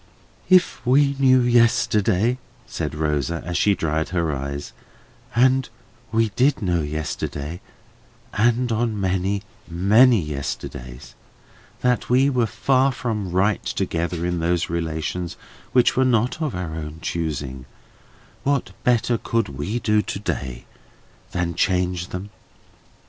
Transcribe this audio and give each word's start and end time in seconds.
"If 0.49 0.83
we 0.83 1.15
knew 1.19 1.41
yesterday," 1.41 2.39
said 2.65 2.95
Rosa, 2.95 3.43
as 3.45 3.55
she 3.55 3.75
dried 3.75 4.09
her 4.09 4.35
eyes, 4.35 4.73
"and 5.35 5.69
we 6.11 6.29
did 6.29 6.59
know 6.59 6.81
yesterday, 6.81 7.61
and 8.33 8.71
on 8.71 8.99
many, 8.99 9.43
many 9.69 10.19
yesterdays, 10.19 11.13
that 11.81 12.09
we 12.09 12.31
were 12.31 12.47
far 12.47 12.91
from 12.91 13.29
right 13.29 13.63
together 13.63 14.25
in 14.25 14.39
those 14.39 14.71
relations 14.71 15.37
which 15.71 15.95
were 15.95 16.03
not 16.03 16.41
of 16.41 16.55
our 16.55 16.73
own 16.75 16.97
choosing, 17.03 17.65
what 18.41 18.71
better 18.83 19.19
could 19.19 19.49
we 19.49 19.77
do 19.77 20.01
to 20.01 20.17
day 20.17 20.65
than 21.29 21.53
change 21.53 22.07
them? 22.07 22.31